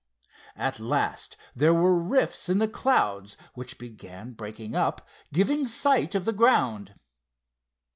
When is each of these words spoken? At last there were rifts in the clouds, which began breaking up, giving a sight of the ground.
At 0.55 0.79
last 0.79 1.37
there 1.55 1.75
were 1.75 1.95
rifts 1.95 2.49
in 2.49 2.57
the 2.57 2.67
clouds, 2.67 3.37
which 3.53 3.77
began 3.77 4.31
breaking 4.33 4.73
up, 4.75 5.07
giving 5.31 5.65
a 5.65 5.67
sight 5.67 6.15
of 6.15 6.25
the 6.25 6.33
ground. 6.33 6.95